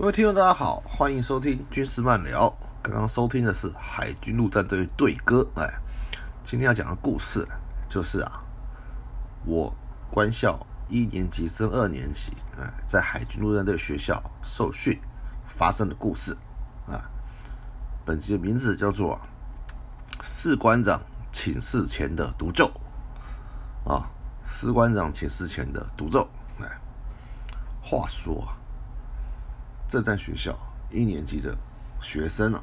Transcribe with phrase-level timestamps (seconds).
[0.00, 2.50] 各位听众，大家好，欢迎收听军事漫聊。
[2.90, 5.46] 刚刚收听的是海军陆战队队歌。
[5.54, 5.64] 哎，
[6.42, 7.46] 今天要讲的故事
[7.88, 8.42] 就是啊，
[9.46, 9.72] 我
[10.10, 15.00] 官校一年级升二年级，哎，在海军陆战队学校受训
[15.46, 16.36] 发生的故事
[16.88, 17.00] 啊。
[18.04, 19.20] 本集的名字叫做
[20.24, 21.00] 《士官长
[21.30, 22.72] 寝室前的独奏》
[23.88, 24.10] 啊，
[24.44, 26.28] 士官长寝室前的独奏。
[26.60, 26.66] 哎，
[27.80, 28.42] 话说。
[28.42, 28.58] 啊，
[29.86, 30.58] 这在学校
[30.90, 31.56] 一年级的
[32.00, 32.62] 学生啊，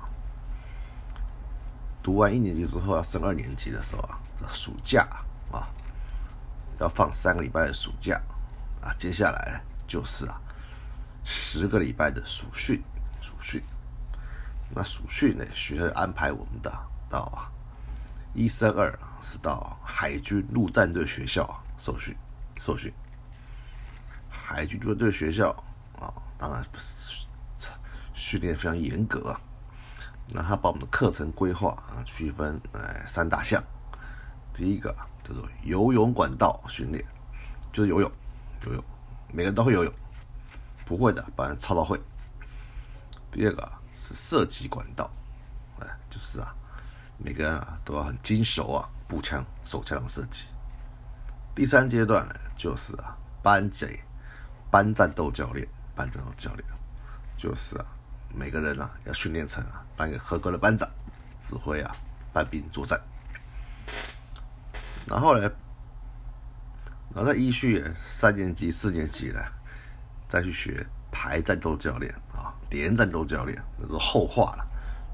[2.08, 4.18] 读完一年级之后要升二年级的时候啊，
[4.50, 5.06] 暑假
[5.52, 5.68] 啊，
[6.80, 8.16] 要放三个礼拜的暑假
[8.82, 10.40] 啊，接下来就是啊
[11.26, 12.82] 十个礼拜的暑训，
[13.20, 13.62] 暑训。
[14.70, 16.72] 那暑训呢，学校安排我们的
[17.10, 17.52] 到啊
[18.34, 22.16] 一升二是到海军陆战队学校受训，
[22.58, 22.90] 受训。
[24.30, 25.50] 海军陆战队学校
[26.00, 27.28] 啊，当然不是。
[28.14, 29.40] 训练非常严格啊，
[30.30, 33.64] 那他把我们的课程规划啊区分哎三大项，
[34.54, 37.04] 第一个叫做游泳管道训练，
[37.72, 38.12] 就是游泳，
[38.66, 38.84] 游泳，
[39.32, 39.94] 每个人都会游泳，
[40.86, 42.00] 不会的把人操到会。
[43.32, 45.10] 第二个是射击管道，
[45.80, 46.54] 哎，就是啊，
[47.18, 50.48] 每个人啊都要很精熟啊，步枪、手枪射击。
[51.56, 54.00] 第三阶段呢，就是啊班级
[54.70, 56.68] 班战斗教练，班战斗教练，
[57.38, 57.86] 就是啊。
[58.36, 60.88] 每个人啊，要训练成啊，当一个合格的班长，
[61.40, 61.94] 指挥啊，
[62.32, 62.98] 班兵作战。
[65.08, 65.42] 然后呢，
[67.14, 69.42] 然后再依序三年级、四年级呢，
[70.28, 74.68] 再去学排战斗教练啊，连战斗教练，那是后话了。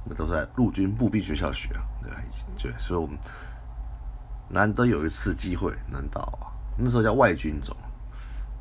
[0.06, 1.69] 那都在陆军步兵学校学，
[2.02, 2.12] 对
[2.58, 3.18] 对，所以我们
[4.50, 7.74] 难得有一次机会能到，那时候叫外军种，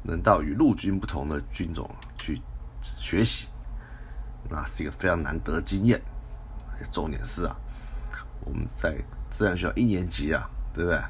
[0.04, 2.41] 能到与陆军不同的军种去
[2.80, 3.48] 学习。
[4.48, 6.00] 那是一个非常难得的经验，
[6.91, 7.56] 重点是啊，
[8.41, 8.97] 我们在
[9.31, 11.00] 自然学校一年级啊，对不对？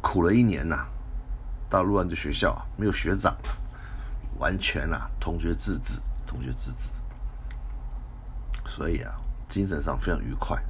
[0.00, 0.86] 苦了一年呐，
[1.68, 3.36] 到陆安的学校啊没有学长，
[4.38, 6.90] 完全啊同学自治，同学自治，
[8.66, 9.14] 所以啊
[9.48, 10.60] 精神上非常愉快。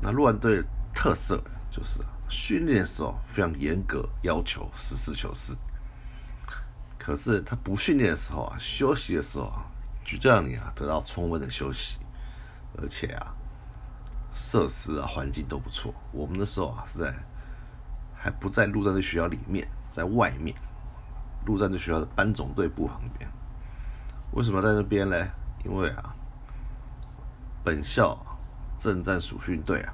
[0.00, 0.62] 那陆安队
[0.92, 5.54] 特色就是训练的时候非常严格，要求实事求是。
[6.98, 9.52] 可是他不训练的时候啊，休息的时候。
[10.20, 11.98] 就让你啊得到充分的休息，
[12.78, 13.34] 而且啊
[14.32, 15.94] 设施啊环境都不错。
[16.12, 17.14] 我们那时候啊是在
[18.14, 20.56] 还不在陆战队学校里面，在外面
[21.44, 23.30] 陆战队学校的班总队部旁边。
[24.32, 25.16] 为什么在那边呢？
[25.64, 26.14] 因为啊
[27.64, 28.18] 本校
[28.78, 29.92] 正战属训队啊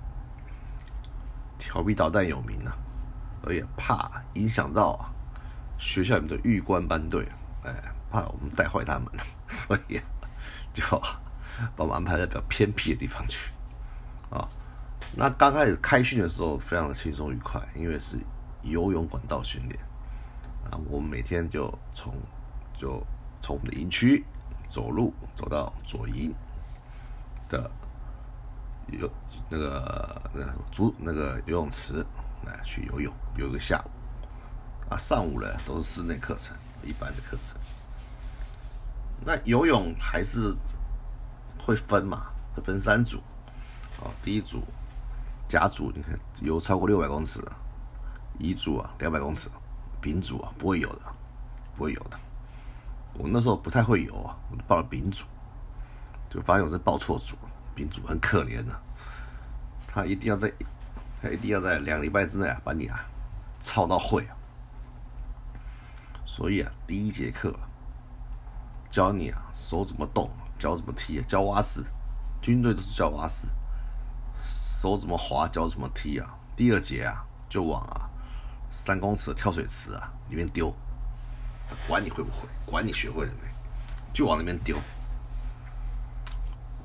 [1.58, 2.76] 调皮捣蛋有名啊，
[3.44, 5.10] 而且怕影响到啊
[5.78, 7.26] 学校里的预官班队，
[7.64, 7.72] 哎。
[8.12, 9.08] 怕我们带坏他们，
[9.48, 9.98] 所以
[10.70, 10.84] 就
[11.76, 13.50] 把我们安排在比较偏僻的地方去
[14.30, 14.48] 啊。
[15.14, 18.18] 那刚开始开训的时候，非常的轻松愉快，因为是
[18.62, 19.78] 游泳管道训练
[20.64, 20.78] 啊。
[20.88, 22.14] 我们每天就从
[22.78, 23.04] 就
[23.40, 24.24] 从我们的营区
[24.66, 26.34] 走路走到左营
[27.48, 27.70] 的
[28.88, 29.10] 游
[29.50, 32.04] 那个那个足那个游泳池
[32.46, 33.90] 来去游泳，游一个下午
[34.88, 34.96] 啊。
[34.96, 37.60] 上午呢都是室内课程，一般的课程。
[39.24, 40.52] 那游泳还是
[41.64, 42.26] 会分嘛？
[42.54, 43.18] 会分三组，
[44.00, 44.62] 哦，第一组
[45.48, 47.52] 甲组，你看游超过六百公尺的，
[48.38, 49.48] 乙组啊两百公尺，
[50.00, 51.02] 丙组啊不会游的，
[51.76, 52.18] 不会游的。
[53.14, 55.24] 我那时候不太会游啊，我就报了丙组，
[56.28, 58.80] 就发现我是报错组了，丙组很可怜的，
[59.86, 60.52] 他一定要在，
[61.22, 63.04] 他一定要在两礼拜之内啊把你啊
[63.60, 64.26] 操到会，
[66.24, 67.54] 所以啊第一节课。
[68.90, 70.28] 教你啊，手怎么动，
[70.62, 71.82] 脚怎么踢，教蛙式，
[72.40, 73.48] 军队都是教蛙式，
[74.40, 76.38] 手怎么滑，脚怎么踢啊。
[76.54, 78.08] 第二节啊，就往啊
[78.70, 80.72] 三公尺的跳水池啊里面丢，
[81.88, 83.48] 管你会不会，管你学会了没，
[84.12, 84.78] 就往那边丢。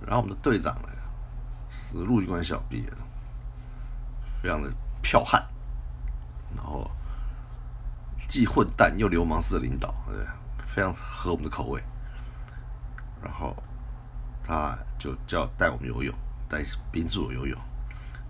[0.02, 0.90] 然后我们的队长呢，
[1.70, 2.98] 是陆军官校毕业的，
[4.42, 4.74] 非常的
[5.04, 5.40] 剽悍，
[6.56, 6.90] 然后
[8.28, 10.26] 既混蛋又流氓式的领导，对，
[10.66, 11.80] 非常合我们的口味。
[13.20, 13.56] 然后
[14.48, 16.16] 他就叫带我们游泳，
[16.48, 17.60] 带宾组游泳。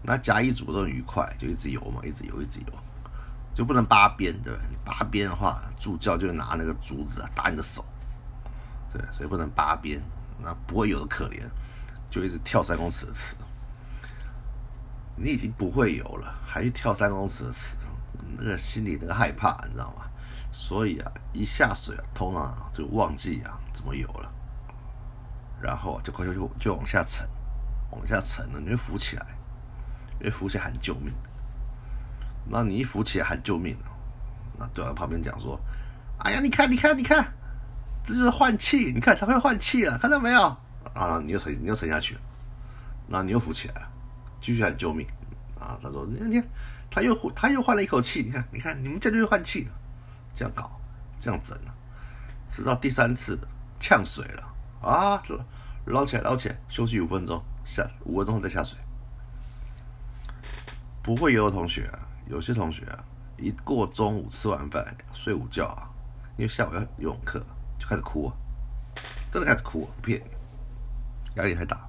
[0.01, 2.73] 那甲乙组都很愉快，就一直游嘛，一直游，一直游，
[3.53, 4.59] 就不能扒边，对吧？
[4.69, 7.85] 你扒边的话，助教就拿那个竹子啊打你的手，
[8.91, 10.01] 对，所以不能扒边。
[10.39, 11.41] 那不会游的可怜，
[12.09, 13.35] 就一直跳三公尺的池。
[15.15, 17.75] 你已经不会游了，还去跳三公尺的池，
[18.37, 20.03] 那个心里那个害怕，你知道吗？
[20.51, 24.31] 所以啊，一下水啊，通常就忘记啊怎么游了，
[25.61, 27.27] 然后就快就就就往下沉，
[27.91, 29.25] 往下沉了，你会浮起来，
[30.19, 31.13] 因为浮起来喊救命。
[32.49, 33.77] 那你一浮起来喊救命，
[34.57, 35.59] 那对岸旁边讲说
[36.19, 37.33] ：“哎呀，你看，你看，你看，
[38.03, 40.41] 这就是换气，你看他会换气了，看到没有？
[40.93, 42.21] 啊，你又沉，你又沉下去了，
[43.07, 43.87] 那你又浮起来了。”
[44.39, 45.05] 继续喊救命
[45.59, 45.77] 啊！
[45.81, 46.49] 他说：“你看，你看
[46.91, 48.21] 他又他又换了一口气。
[48.21, 49.67] 你看，你看，你们这就又换气，
[50.35, 50.79] 这样搞，
[51.19, 51.73] 这样整啊，
[52.47, 53.37] 直到第三次
[53.79, 54.43] 呛水了
[54.81, 55.21] 啊！
[55.85, 58.77] 捞起来，捞起来，休息五分钟，下五分钟后再下水。
[61.01, 63.03] 不会游的同学啊，有些同学啊，
[63.37, 65.87] 一过中午吃完饭睡午觉啊，
[66.37, 67.39] 因为下午要游泳课，
[67.79, 68.35] 就开始哭啊，
[69.31, 70.25] 真的开始哭啊，不骗你，
[71.35, 71.87] 压力太大。”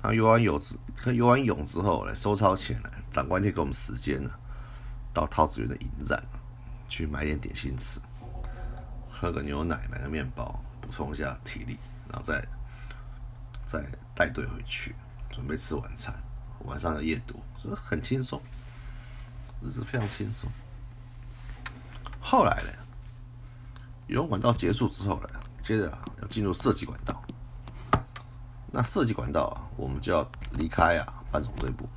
[0.00, 4.30] 他游完泳之，他游完泳之后来收操前呢，长官就给我们时间了，
[5.12, 6.22] 到桃子园的营站
[6.88, 8.00] 去买点点心吃，
[9.22, 11.78] 喝个牛奶，买个面包，补充一下体力，
[12.08, 12.44] 然后再
[13.68, 13.80] 再
[14.16, 14.96] 带队回去，
[15.30, 16.12] 准备吃晚餐，
[16.64, 18.42] 晚上的夜读，所以很轻松，
[19.62, 20.50] 日子非常轻松。
[22.20, 22.70] 后来呢，
[24.08, 25.28] 游泳管道结束之后呢，
[25.62, 27.22] 接着啊要进入射击管道。
[28.72, 31.88] 那射击管道啊，我们就要离开啊，班总队部，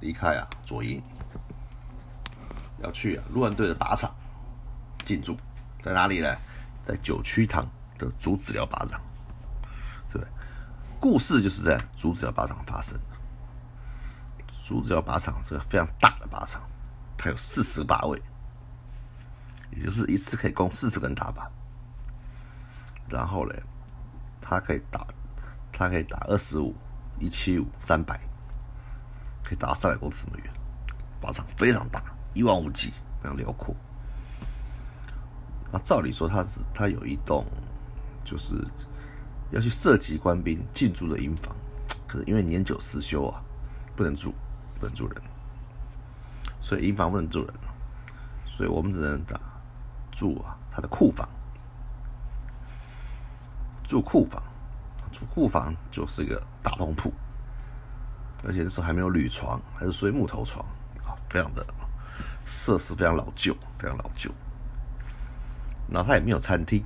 [0.00, 1.02] 离开啊，左营，
[2.82, 4.14] 要去啊，陆战队的靶场
[5.02, 5.34] 进驻，
[5.80, 6.28] 在哪里呢？
[6.84, 7.66] 在九曲塘
[7.98, 9.00] 的竹子寮靶场，
[10.12, 10.22] 对
[11.00, 13.00] 故事就是在竹子寮靶场发生。
[14.62, 16.62] 竹子寮靶场是个非常大的靶场，
[17.16, 18.22] 它有四十个靶位，
[19.70, 21.48] 也就是一次可以供四十个人打靶。
[23.08, 23.54] 然后呢，
[24.40, 25.06] 它可以打。
[25.76, 26.72] 它可以打二十五、
[27.18, 28.16] 一七五、三百，
[29.42, 30.54] 可以打三百公尺那么远，
[31.20, 32.00] 靶场非常大，
[32.32, 33.74] 一望无际，非常辽阔。
[35.74, 37.44] 那照理说，它是它有一栋，
[38.24, 38.54] 就是
[39.50, 41.52] 要去涉及官兵进驻的营房，
[42.06, 43.42] 可是因为年久失修啊，
[43.96, 44.32] 不能住，
[44.78, 45.20] 不能住人，
[46.60, 47.52] 所以营房不能住人，
[48.46, 49.40] 所以我们只能打
[50.12, 51.28] 住啊，它的库房，
[53.82, 54.40] 住库房。
[55.10, 57.12] 住库房就是一个大通铺，
[58.44, 60.64] 而且那时候还没有铝床，还是睡木头床
[61.04, 61.66] 啊，非常的
[62.46, 64.30] 设施非常老旧，非常老旧。
[65.90, 66.84] 然后他也没有餐厅，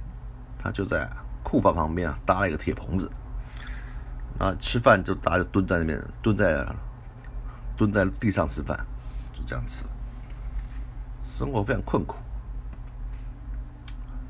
[0.58, 1.08] 他就在
[1.42, 3.10] 库房旁边啊搭了一个铁棚子，
[4.38, 6.66] 啊吃饭就大家就蹲在那边，蹲在
[7.76, 8.76] 蹲在地上吃饭，
[9.32, 9.84] 就这样吃，
[11.22, 12.16] 生活非常困苦，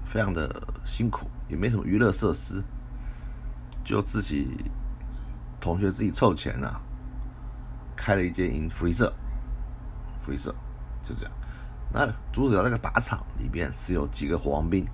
[0.05, 0.51] 非常的
[0.85, 2.63] 辛苦，也没什么娱乐设施。
[3.85, 4.71] 就自己
[5.59, 6.79] 同学自己凑钱啊，
[7.97, 9.11] 开了一间营福利社，
[10.21, 10.55] 福利社
[11.03, 11.33] 就这样。
[11.93, 14.85] 那竹子寮那个靶场里边是有几个火防兵，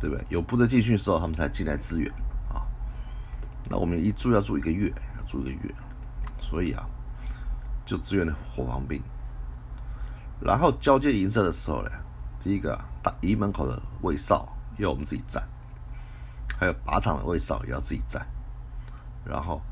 [0.00, 0.24] 对不对？
[0.28, 2.10] 有部队进去的时候，他们才进来支援
[2.48, 2.66] 啊。
[3.68, 5.74] 那我们一住要住一个月，要住一个月，
[6.38, 6.86] 所以啊，
[7.84, 9.02] 就支援了火防兵。
[10.40, 11.90] 然后交接营舍的时候呢，
[12.38, 14.48] 第一个大营门口的卫哨
[14.78, 15.42] 要我们自己站。
[16.58, 18.26] 还有靶场的卫哨也要自己站，
[19.24, 19.62] 然后，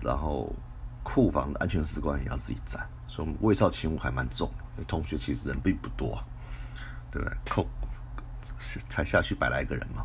[0.00, 0.54] 然后
[1.02, 4.48] 库房的安全士官也要自己站，所以我们卫哨勤务还蛮重。
[4.86, 6.22] 同学其实人并不多，
[7.10, 7.38] 对不对？
[7.48, 7.66] 扣
[8.88, 10.04] 才下去百来个人嘛，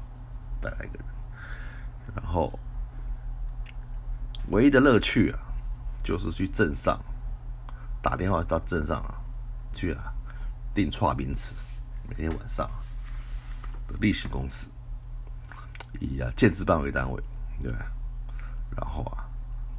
[0.61, 1.05] 百来个人。
[2.15, 2.51] 然后
[4.49, 5.39] 唯一的乐趣啊，
[6.03, 6.99] 就是去镇上
[8.01, 9.15] 打电话到镇上啊
[9.73, 10.13] 去啊
[10.73, 11.55] 订串冰吃，
[12.07, 12.69] 每天晚上
[13.87, 14.69] 的例行公事。
[15.99, 17.21] 以啊建制办为单位，
[17.59, 17.79] 对吧，
[18.77, 19.25] 然后啊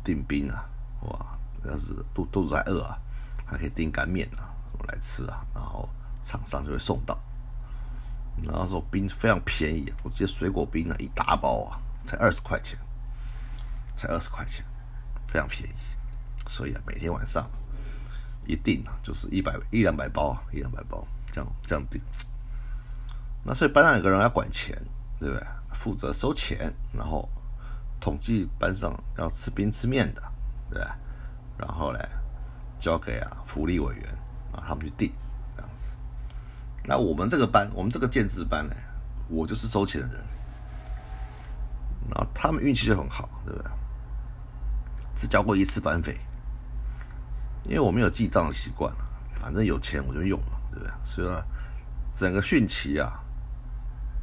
[0.02, 0.64] 订冰啊，
[1.02, 2.98] 哇，要是肚肚子还饿啊，
[3.46, 4.50] 还可以订干面啊，
[4.88, 5.88] 来吃啊，然后
[6.22, 7.18] 厂商就会送到。
[8.42, 12.78] 然后说冰非常便宜，我记得水果冰啊一大包啊才二十块钱，
[13.94, 14.64] 才二十块钱，
[15.26, 15.72] 非常便宜。
[16.48, 17.48] 所以啊每天晚上
[18.46, 22.00] 一定啊就是一百一两百包啊一两百包这样这样订。
[23.44, 24.76] 那所以班上有个人要管钱，
[25.18, 25.46] 对不对？
[25.72, 27.28] 负责收钱，然后
[28.00, 30.22] 统计班上要吃冰吃面的，
[30.70, 30.96] 对吧？
[31.58, 31.98] 然后呢，
[32.78, 34.18] 交给啊福利委员
[34.52, 35.12] 啊，他们去定
[35.56, 35.90] 这样子。
[36.84, 38.74] 那我们这个班，我们这个建制班呢，
[39.28, 40.24] 我就是收钱的人。
[42.08, 43.70] 然后他们运气就很好，对不对？
[45.14, 46.18] 只交过一次班费，
[47.64, 48.92] 因为我没有记账的习惯
[49.34, 50.92] 反正有钱我就用嘛，对不对？
[51.04, 51.42] 所以说
[52.12, 53.20] 整个训期啊，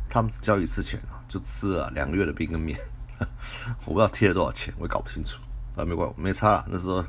[0.10, 2.78] 他们只交一次钱啊，就吃了两个月的冰跟面，
[3.86, 5.40] 我不知道贴了多少钱，我也搞不清楚。
[5.78, 7.06] 啊，没关没差，那时候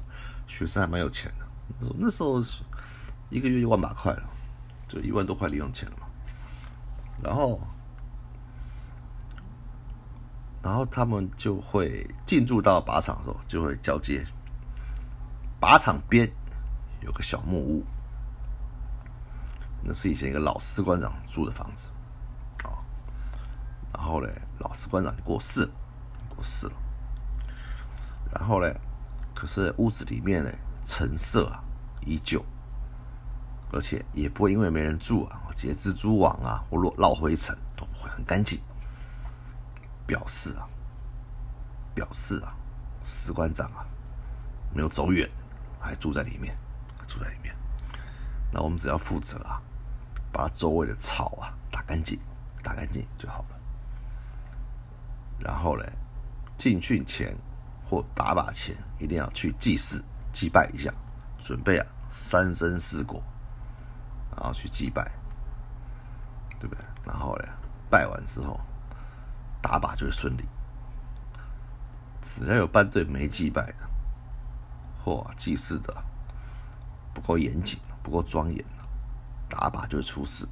[0.47, 1.47] 学生还蛮有钱的，
[1.99, 2.41] 那时候
[3.31, 4.29] 一个月一万把块了，
[4.87, 6.07] 就一万多块零用钱了嘛。
[7.23, 7.61] 然后。
[10.61, 14.27] 然后他们就会进驻到靶场的时候，就会交接。
[15.61, 16.29] 靶场边
[17.01, 17.87] 有个小木屋，
[19.83, 21.89] 那是以前一个老士官长住的房子，
[22.65, 22.75] 啊。
[23.95, 25.65] 然后呢，老士官长就过世，
[26.29, 26.73] 过世了。
[28.35, 28.69] 然后呢，
[29.35, 30.51] 可是屋子里面呢，
[30.85, 31.63] 陈设啊
[32.05, 32.45] 依旧，
[33.73, 38.61] 而且也不会因为没人住啊，结蜘蛛网啊，或落落灰尘，都不会很干净。
[40.07, 40.67] 表示啊，
[41.95, 42.55] 表示啊，
[43.05, 43.85] 士官长啊，
[44.75, 45.29] 没有走远，
[45.79, 46.57] 还住在里面，
[47.07, 47.55] 住在里面。
[48.51, 49.61] 那我们只要负责啊，
[50.33, 52.19] 把周围的草啊打干净，
[52.63, 53.61] 打干净就好了。
[55.39, 55.85] 然后呢，
[56.57, 57.37] 进训前
[57.85, 60.91] 或打靶前，一定要去祭祀祭拜一下，
[61.39, 63.23] 准备啊三生四果，
[64.39, 65.11] 然后去祭拜，
[66.59, 66.85] 对不对？
[67.05, 67.45] 然后呢，
[67.91, 68.59] 拜完之后。
[69.61, 70.45] 打靶就会顺利，
[72.23, 73.89] 只要有班队没祭拜的，
[75.05, 75.93] 或祭祀的
[77.13, 78.65] 不够严谨、不够庄严
[79.49, 80.49] 打靶就会出事，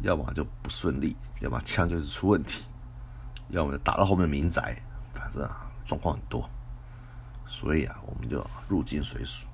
[0.00, 2.68] 要么就不顺利，要么枪就是出问题，
[3.48, 4.80] 要么就打到后面民宅，
[5.12, 6.48] 反正啊状况很多，
[7.44, 9.48] 所以啊我们就入境水俗，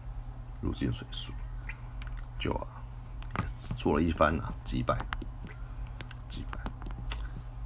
[0.61, 1.33] 入境水俗，
[2.39, 2.53] 就
[3.77, 4.97] 做了一番啊祭拜。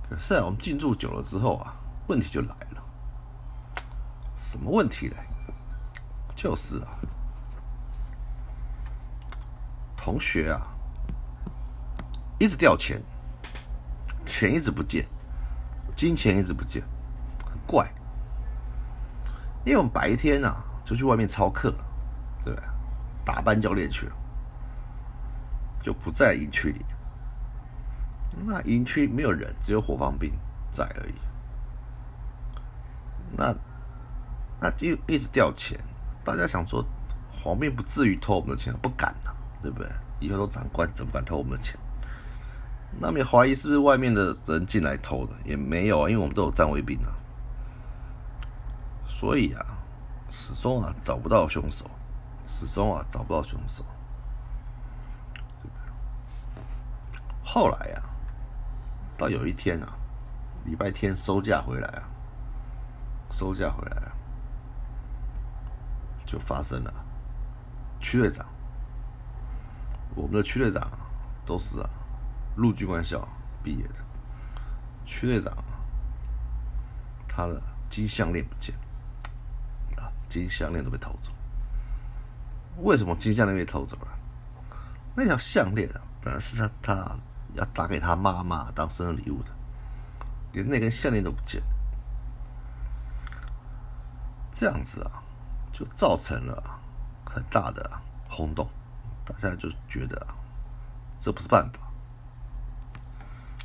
[0.08, 1.74] 可是啊，我们进驻久了之后啊，
[2.06, 2.82] 问题就来了。
[4.34, 5.16] 什么问题呢？
[6.34, 6.88] 就是啊，
[9.94, 10.66] 同学啊，
[12.38, 13.02] 一直掉钱，
[14.24, 15.06] 钱一直不见，
[15.94, 16.82] 金钱一直不见，
[17.44, 17.86] 很怪。
[19.66, 21.74] 因为我们白天啊就去外面操课，
[22.42, 22.62] 对吧？
[23.26, 24.16] 打班教练去了，
[25.82, 26.84] 就不在营区里。
[28.46, 30.32] 那营区没有人，只有火防兵
[30.70, 31.14] 在而已。
[33.36, 33.54] 那
[34.60, 35.78] 那就一直掉钱，
[36.24, 36.84] 大家想说，
[37.30, 39.30] 黄兵不至于偷我们的钱，不敢呐，
[39.62, 39.88] 对不对？
[40.20, 41.78] 以后都长官，怎么敢偷我们的钱？
[43.00, 45.32] 那么怀疑是不是外面的人进来偷的？
[45.44, 47.12] 也没有啊，因为我们都有站卫兵啊。
[49.06, 49.64] 所以啊，
[50.28, 51.84] 始终啊找不到凶手，
[52.46, 53.84] 始终啊找不到凶手。
[57.58, 58.02] 后来呀。
[59.16, 59.92] 到有一天啊，
[60.64, 62.08] 礼拜天收假回来啊，
[63.32, 64.12] 收假回来啊，
[66.24, 66.94] 就发生了。
[67.98, 68.46] 区队长，
[70.14, 70.88] 我们的区队长
[71.44, 71.90] 都是啊，
[72.54, 73.26] 陆军官校
[73.60, 74.04] 毕业的。
[75.04, 75.52] 区队长，
[77.26, 77.60] 他的
[77.90, 78.72] 金项链不见
[79.96, 81.32] 啊，金项链都被偷走。
[82.82, 84.08] 为什么金项链被偷走了？
[85.16, 87.18] 那条项链啊，本来是他他。
[87.58, 89.50] 要打给他妈妈当生日礼物的，
[90.52, 91.60] 连那根项链都不见，
[94.52, 95.20] 这样子啊，
[95.72, 96.62] 就造成了
[97.26, 97.90] 很大的
[98.28, 98.70] 轰动，
[99.24, 100.24] 大家就觉得
[101.20, 101.80] 这不是办法。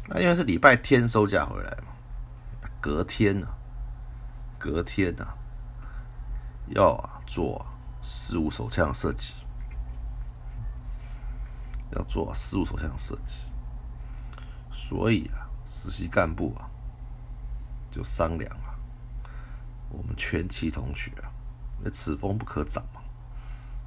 [0.08, 1.94] 那因为是礼拜天收假回来嘛，
[2.82, 3.48] 隔天呢，
[4.58, 5.28] 隔天呢，
[6.70, 7.64] 要做
[8.02, 9.36] 四五手枪设计，
[11.92, 13.53] 要做四五手枪设计。
[14.86, 16.68] 所以啊，实习干部啊，
[17.90, 18.76] 就商量啊，
[19.90, 21.32] 我们全期同学啊，
[21.82, 23.00] 那此风不可长嘛，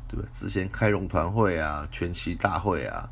[0.08, 0.30] 对不对？
[0.32, 3.10] 之前开融团会啊，全期大会啊，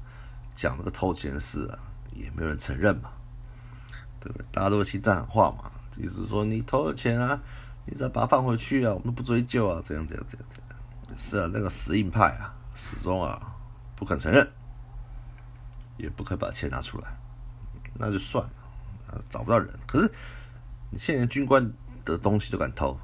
[0.55, 1.79] 讲那个偷钱事啊，
[2.14, 3.11] 也没有人承认嘛，
[4.19, 4.47] 对不对？
[4.50, 7.38] 大家都心脏喊话嘛，意思说你偷了钱啊，
[7.85, 11.19] 你再把它放回去啊，我们不追究啊，这样这样这样这样。
[11.19, 13.55] 是啊，那个死硬派啊，始终啊
[13.95, 14.50] 不肯承认，
[15.99, 17.09] 也不肯把钱拿出来。
[17.96, 19.68] 那就算了，找不到人。
[19.86, 20.12] 可是
[20.90, 21.72] 你现在军官
[22.04, 22.98] 的东西都敢偷，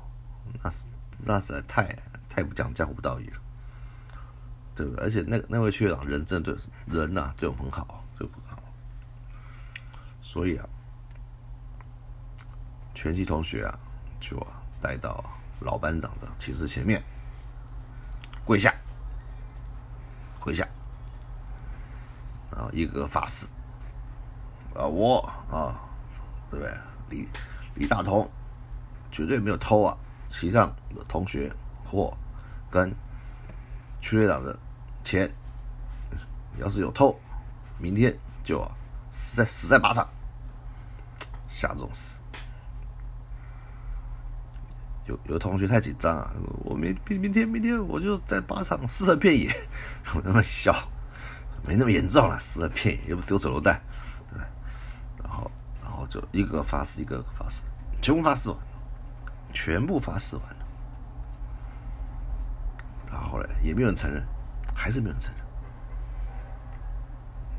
[0.63, 0.87] 那是
[1.19, 1.97] 那实在太
[2.29, 3.37] 太不讲江湖道义了，
[4.75, 5.05] 对不对？
[5.05, 6.57] 而且那那位区长人真的
[6.87, 8.63] 人呐，对我很好，就很好。
[10.23, 10.69] 所以啊，
[12.95, 13.79] 全系同学啊，
[14.21, 15.25] 就啊带到
[15.61, 17.03] 老班长的寝室前面，
[18.45, 18.75] 跪下，
[20.39, 20.67] 跪下，
[22.53, 23.47] 然后一个个发誓。
[24.75, 25.19] 啊，我
[25.51, 25.75] 啊，
[26.51, 26.75] 对不对？
[27.11, 27.29] 李
[27.75, 28.31] 李大同
[29.11, 29.97] 绝对没有偷啊，
[30.29, 31.53] 其上的同学
[31.85, 32.17] 或
[32.71, 32.95] 跟
[34.01, 34.57] 区队长的
[35.03, 35.31] 钱，
[36.59, 37.19] 要是有偷，
[37.79, 38.65] 明天就
[39.09, 40.09] 死在死在靶场，
[41.49, 42.21] 下这种死。
[45.07, 46.31] 有有同学太紧张啊，
[46.63, 49.51] 我明明明天明天我就在靶场尸横遍野，
[50.15, 50.73] 我那么笑，
[51.67, 53.83] 没那么严重了，尸横遍野又不是丢手榴弹，
[56.11, 57.63] 就一个发誓一个发誓，
[58.03, 58.59] 全部发誓完，
[59.55, 60.67] 全部发誓完了，
[63.11, 64.23] 然后嘞也没有人承认，
[64.75, 65.47] 还是没有人承认，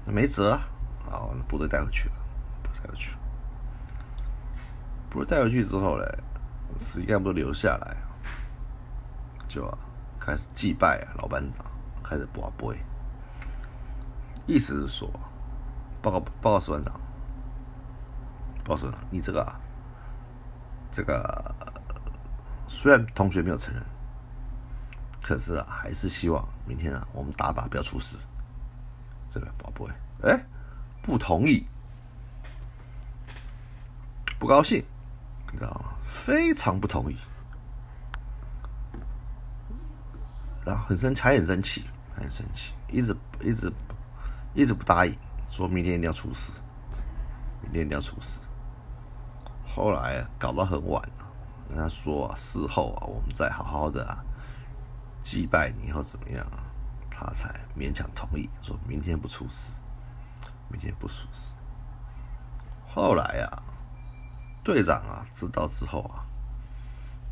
[0.05, 0.61] 那没辙啊，
[1.09, 2.15] 好，部队带回去了，
[2.61, 3.17] 部队带回去了，
[5.09, 6.05] 部队带回去之后嘞。
[6.77, 7.97] 实干部留下来，
[9.45, 9.69] 就
[10.17, 11.65] 开始祭拜啊老班长，
[12.01, 12.79] 开始卜杯，
[14.47, 15.11] 意思是说，
[16.01, 16.97] 报告报告师班长，
[18.71, 19.55] 告司班长，你这个，
[20.91, 21.55] 这个
[22.67, 23.83] 虽然同学没有承认，
[25.21, 28.17] 可是啊还是希望明天啊我们打靶不要出事，
[29.29, 29.85] 这个宝贝，
[30.23, 30.45] 哎，
[31.01, 31.65] 不同意，
[34.39, 34.81] 不高兴，
[35.51, 35.91] 你知道吗？
[36.05, 37.17] 非常不同意，
[40.65, 43.73] 然后很生气，还很生气，很生气，一直一直
[44.53, 45.13] 一直不答应，
[45.49, 46.61] 说明天一定要出事，
[47.61, 48.39] 明天一定要出事。
[49.73, 51.01] 后来搞到很晚
[51.69, 54.23] 跟他说啊事后啊，我们再好好的啊
[55.21, 56.45] 祭拜你，或怎么样，
[57.09, 59.73] 他才勉强同意，说明天不出事，
[60.69, 61.55] 明天不出事。
[62.87, 63.63] 后来啊。
[64.63, 66.21] 队长啊，知道之后啊，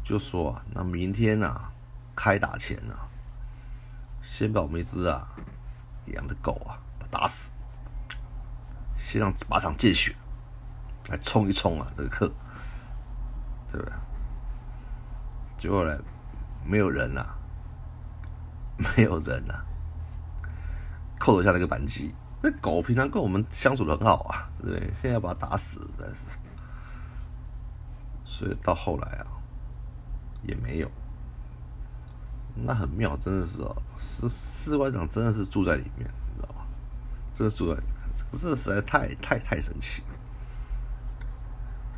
[0.03, 1.71] 就说啊，那明天啊，
[2.15, 3.05] 开打前啊，
[4.19, 5.27] 先把我们一只啊
[6.07, 6.81] 养的狗啊，
[7.11, 7.51] 打死，
[8.97, 10.15] 先让靶场见血，
[11.09, 12.31] 来冲一冲啊这个课，
[13.71, 13.93] 对不对？
[15.57, 15.99] 结果呢，
[16.65, 17.25] 没有人呐，
[18.77, 19.53] 没有人呐，
[21.19, 22.13] 扣了下那个扳机。
[22.41, 24.79] 那狗平常跟我们相处的很好啊，对对？
[24.93, 26.25] 现在要把它打死，真是。
[28.23, 29.25] 所以到后来啊，
[30.43, 30.89] 也没有，
[32.55, 36.61] 那很妙，真的是哦，四四外长真的是住在里面，你知道吗？
[37.33, 37.93] 真的住在里面，
[38.31, 40.18] 这实在太太太神奇了。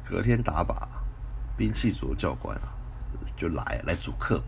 [0.07, 0.75] 隔天打靶，
[1.57, 2.73] 兵器组的教官啊，
[3.37, 4.41] 就来来主课，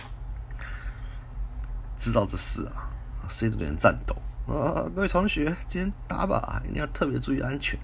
[1.97, 2.89] 知道这事啊，
[3.29, 4.15] 心里有点颤抖
[4.53, 4.83] 啊。
[4.95, 7.79] 各位同学，今天打靶一定要特别注意安全，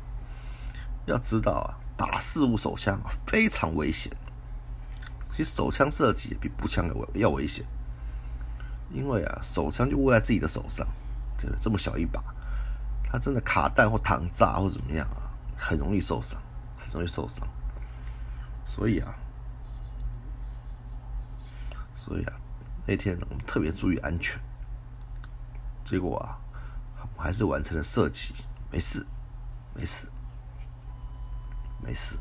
[1.05, 1.77] 要知道啊。
[1.97, 4.09] 打事物手枪啊，非常危险。
[5.29, 7.65] 其实手枪射击比步枪要要危险，
[8.89, 10.87] 因为啊，手枪就握在自己的手上，
[11.37, 12.23] 这这么小一把，
[13.03, 15.27] 它真的卡弹或膛炸或怎么样啊，
[15.57, 16.41] 很容易受伤，
[16.77, 17.45] 很容易受伤。
[18.69, 19.15] 所以啊，
[21.95, 22.33] 所以啊，
[22.85, 24.39] 那天我们特别注意安全。
[25.83, 26.37] 结果啊，
[27.17, 28.31] 还是完成了射击，
[28.71, 29.05] 没事，
[29.73, 30.07] 没事。
[31.81, 32.15] 没事。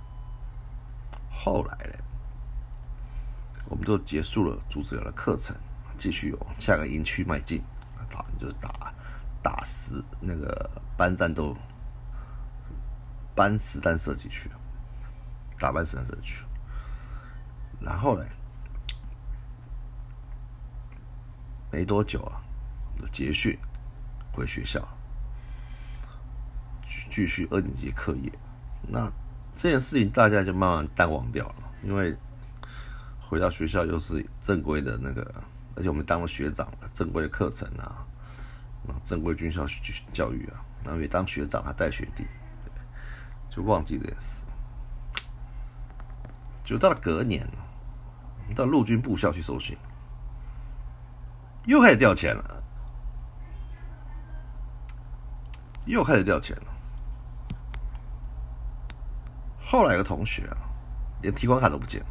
[1.30, 1.98] 后来呢，
[3.68, 5.54] 我们就结束了组织的课程，
[5.96, 7.62] 继续往下个营区迈进。
[8.08, 8.94] 打就是打
[9.42, 11.54] 打实那个班战斗
[13.34, 14.50] 班实弹射击去，
[15.58, 16.44] 打班实弹射击去。
[17.80, 18.24] 然后呢，
[21.70, 22.42] 没多久啊，
[23.12, 23.56] 结训
[24.32, 24.86] 回学校，
[27.10, 28.32] 继续二年级课业。
[28.82, 29.10] 那
[29.54, 32.16] 这件事情大家就慢慢淡忘掉了，因为
[33.20, 35.34] 回到学校又是正规的那个，
[35.76, 38.06] 而且我们当了学长了，正规的课程啊，
[39.04, 39.64] 正规军校
[40.12, 42.26] 教育啊，然后也当学长还带学弟，
[43.50, 44.44] 就忘记这件事。
[46.68, 47.48] 就到了隔年，
[48.54, 49.74] 到陆军部校去受训，
[51.64, 52.62] 又开始掉钱了，
[55.86, 56.64] 又开始掉钱了。
[59.64, 60.58] 后来有个同学啊，
[61.22, 62.06] 连提款卡都不见了。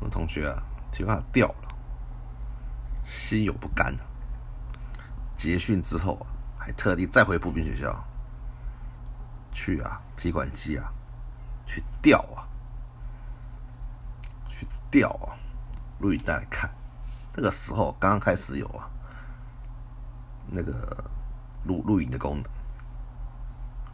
[0.00, 1.68] 我同学啊，提款卡掉了，
[3.06, 4.04] 心有不甘啊。
[5.34, 8.04] 结训之后啊，还特地再回步兵学校
[9.52, 10.92] 去啊，提款机啊，
[11.64, 12.44] 去调啊，
[14.90, 15.36] 掉啊，
[16.00, 16.70] 录影带来看。
[17.34, 18.90] 那个时候刚刚开始有啊，
[20.48, 21.04] 那个
[21.64, 22.44] 录录影的功能，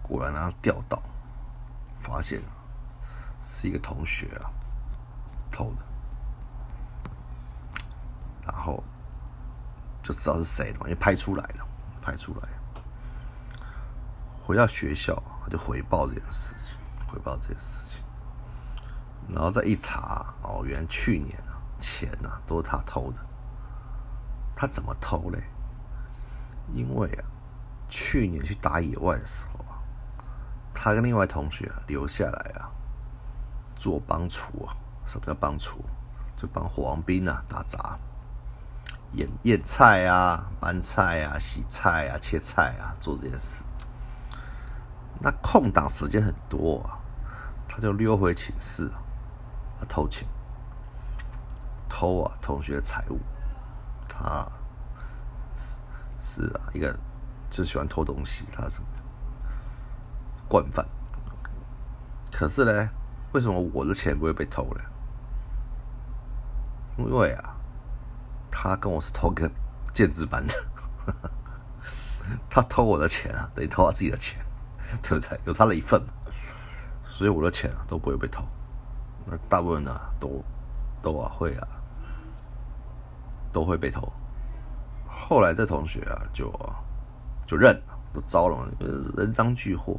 [0.02, 1.02] 果然啊，掉到。
[1.98, 2.40] 发现
[3.40, 4.46] 是一个同学啊
[5.50, 5.82] 偷的，
[8.46, 8.80] 然后
[10.04, 11.66] 就知道是谁了，因为拍出来了，
[12.00, 12.48] 拍出来。
[14.40, 16.78] 回到学校他就回报这件事情，
[17.08, 18.04] 回报这件事情。
[19.28, 23.18] 然后再一查，哦，原来去年啊钱啊都是他偷的。
[24.54, 25.42] 他怎么偷嘞？
[26.72, 27.24] 因为啊，
[27.88, 29.78] 去年去打野外的时候啊，
[30.72, 32.70] 他跟另外同学啊留下来啊
[33.74, 34.74] 做帮厨啊。
[35.06, 35.84] 什么叫帮厨？
[36.36, 37.98] 就帮火王兵啊打杂，
[39.12, 43.64] 腌腌菜啊、搬菜啊、洗菜啊、切菜啊，做这些事。
[45.18, 47.00] 那空档时间很多啊，
[47.66, 49.00] 他就溜回寝室啊
[49.84, 50.26] 偷钱，
[51.88, 53.20] 偷啊同学的财物。
[54.08, 54.48] 他
[55.54, 55.80] 是
[56.20, 56.98] 是啊，一个
[57.50, 58.80] 就喜欢偷东西，他是
[60.48, 60.86] 惯犯。
[62.32, 62.90] 可是呢，
[63.32, 64.80] 为什么我的钱不会被偷呢？
[66.98, 67.56] 因为啊，
[68.50, 69.50] 他跟我是同个
[69.92, 70.54] 建制班的，
[72.48, 74.38] 他偷我的钱啊，等于偷他自己的钱，
[75.02, 75.38] 对不对？
[75.44, 76.02] 有他的一份，
[77.04, 78.46] 所以我的钱啊都不会被偷。
[79.26, 80.42] 那大部分呢，都
[81.02, 81.68] 都啊会啊。
[83.52, 84.06] 都会被偷。
[85.08, 86.52] 后来这同学啊，就
[87.46, 88.68] 就认了，都招了，
[89.16, 89.98] 人赃俱获。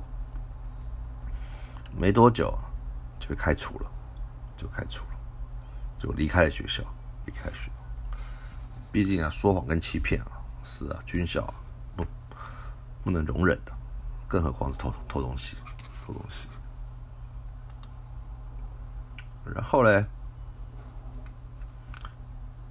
[1.98, 2.56] 没多久
[3.18, 3.90] 就被开除了，
[4.56, 5.18] 就开除了，
[5.98, 6.84] 就离开了学校，
[7.26, 7.72] 离开学校。
[8.92, 11.52] 毕竟啊，说谎跟欺骗啊，是啊，军校
[11.96, 12.06] 不
[13.04, 13.72] 不能容忍的，
[14.28, 15.58] 更何况是偷偷东西，
[16.06, 16.48] 偷东西。
[19.54, 20.06] 然后嘞。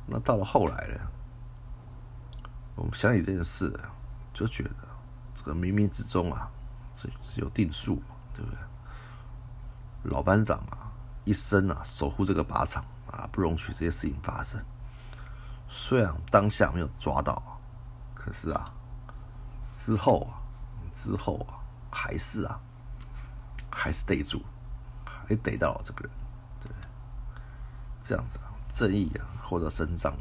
[0.09, 1.01] 那到了后来呢，
[2.77, 3.73] 我们想起这件事，
[4.33, 4.71] 就觉得
[5.35, 6.49] 这个冥冥之中啊，
[6.95, 8.01] 这是有定数，
[8.33, 8.59] 对不对？
[10.05, 10.93] 老班长啊，
[11.25, 14.65] 一生啊守护这个靶场啊，不容许这些事情发生。
[15.67, 17.61] 虽然当下没有抓到，
[18.15, 18.73] 可是啊，
[19.75, 20.39] 之后啊，
[20.93, 21.59] 之后啊，
[21.91, 22.61] 还是啊，
[23.73, 24.41] 还是逮住，
[25.05, 26.13] 还逮到了这个人，
[28.07, 28.39] 这样子。
[28.69, 30.13] 正义啊，获得伸张，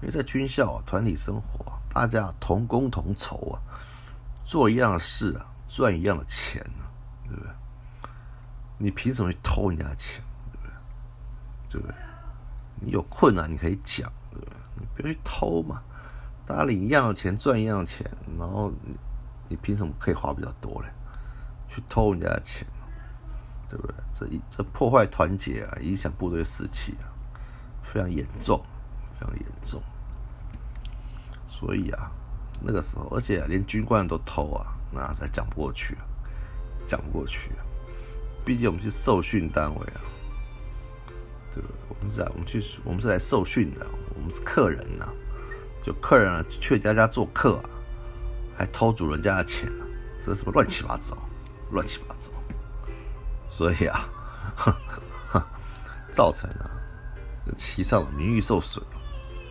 [0.00, 3.56] 因为在军校团体生活，大家同工同酬啊，
[4.44, 6.90] 做一样的事啊，赚一样的钱啊，
[7.26, 7.50] 对不对？
[8.76, 10.22] 你凭什么去偷人家的钱？
[10.52, 10.74] 对不对？
[11.70, 11.96] 对不对？
[12.80, 14.56] 你有困难你可以讲，对不对？
[14.76, 15.80] 你不要去偷嘛，
[16.44, 18.04] 大家领一样的钱，赚一样的钱，
[18.36, 18.98] 然后你
[19.48, 20.88] 你凭什么可以花比较多嘞？
[21.68, 22.66] 去偷人家的钱，
[23.74, 23.94] 对不对？
[24.12, 27.10] 这一这破坏团结啊，影响部队士气啊。
[27.82, 28.64] 非常严重，
[29.12, 29.82] 非常严重。
[31.46, 32.10] 所以啊，
[32.60, 35.96] 那个时候，而且连军官都偷啊，那才讲不过去，
[36.86, 37.50] 讲不过去。
[38.44, 40.00] 毕竟我们是受训单位啊，
[41.52, 41.76] 对不对？
[41.88, 45.08] 我们是来，我们去，我们是来受训的，我们是客人呐。
[45.82, 47.70] 就客人啊，去家家做客啊，
[48.56, 49.70] 还偷主人家的钱，
[50.20, 51.16] 这什么乱七八糟，
[51.70, 52.30] 乱七八糟。
[53.56, 54.08] 所以啊，
[56.10, 56.68] 造成了。
[57.54, 58.82] 旗上的名誉受损，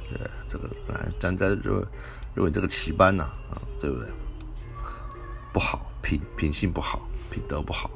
[0.09, 1.87] 对这个来咱在认
[2.35, 4.09] 认为这个旗班呐啊，对不对？
[5.53, 6.99] 不好，品品性不好，
[7.31, 7.89] 品德不好，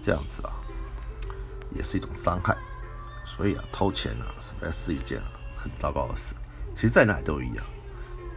[0.00, 0.54] 这样子啊，
[1.76, 2.56] 也是一种伤害。
[3.26, 5.20] 所以啊，偷钱呢，实在是一件
[5.54, 6.34] 很糟糕的事。
[6.74, 7.62] 其实，在哪里都一样。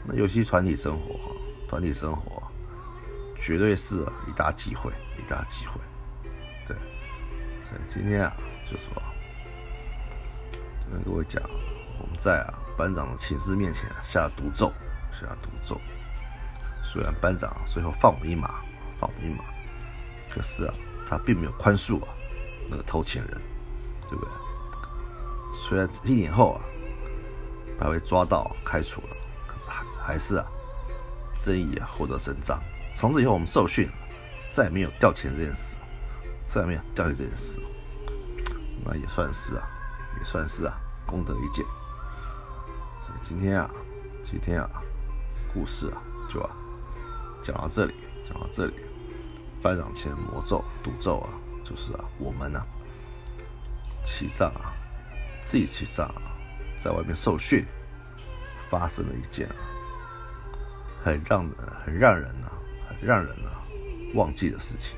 [0.04, 1.16] 那尤其团体生活，
[1.70, 2.44] 团体生活
[3.38, 5.80] 绝对是一大机会，一大机会。
[7.88, 8.34] 今天啊，
[8.66, 8.92] 就说。
[10.92, 11.42] 跟各位讲，
[12.00, 14.74] 我们在啊班长的寝室面前下了毒咒，
[15.12, 15.80] 下了毒咒。
[16.84, 18.62] 虽然班长最后放我一马，
[18.98, 19.44] 放我一马，
[20.30, 20.74] 可是啊，
[21.08, 22.10] 他并没有宽恕啊
[22.68, 23.42] 那个偷钱人，
[24.10, 24.32] 对不对？
[25.52, 26.62] 虽然一年后啊，
[27.80, 29.16] 他被抓到开除了，
[29.48, 30.46] 可是还还是啊，
[31.40, 32.62] 正义啊获得伸张。
[32.94, 33.90] 从此以后，我们受训，
[34.50, 35.78] 再也没有掉钱这件事，
[36.44, 37.60] 再也没有掉钱这件事，
[38.86, 39.68] 那也算是啊。
[40.18, 40.78] 也算是啊，
[41.08, 41.66] 功德一件。
[43.02, 43.68] 所以今天啊，
[44.22, 44.70] 今天啊，
[45.54, 46.52] 故事啊，就啊
[47.42, 48.74] 讲到这里，讲到这里。
[49.64, 51.30] 班长签魔咒、赌咒啊，
[51.64, 52.62] 就是啊，我们呢，
[54.04, 54.74] 骑上啊，
[55.42, 56.22] 自己骑上啊，
[56.76, 57.66] 在外面受训，
[58.70, 59.50] 发生了一件
[61.04, 62.52] 很让人、很让人啊、
[62.88, 63.64] 很让人啊
[64.14, 64.98] 忘记的事情，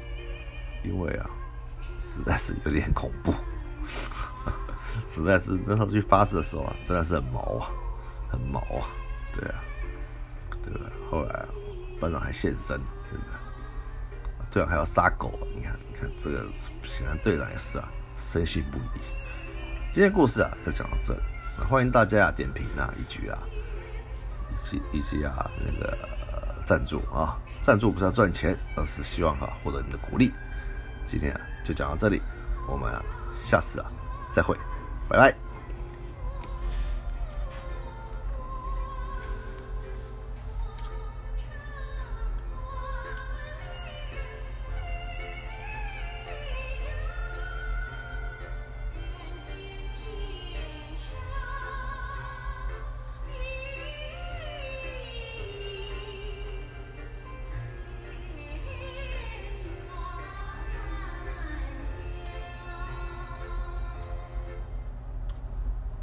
[0.83, 1.29] 因为啊，
[1.99, 3.33] 实在是有点恐怖。
[5.09, 7.69] 实在是那时候去发射的时候啊，真的是很毛啊，
[8.31, 8.87] 很毛啊，
[9.33, 9.63] 对啊，
[10.63, 10.91] 对吧？
[11.09, 11.45] 后来
[11.99, 14.51] 班长还现身，对不对？
[14.51, 16.45] 队长还要杀狗，你看，你看这个
[16.83, 19.01] 显然队长也是啊，深信不疑。
[19.91, 21.21] 今天故事啊就讲到这里，
[21.57, 23.37] 那欢迎大家啊点评啊一局啊，
[24.51, 25.97] 以及以及啊那个
[26.65, 30.31] 赞助啊，赞助不是要赚钱，而是希望哈获得你的鼓励。
[31.05, 32.21] 今天啊就讲到这里，
[32.67, 33.01] 我们啊
[33.33, 33.91] 下次啊
[34.29, 34.55] 再会，
[35.09, 35.52] 拜拜。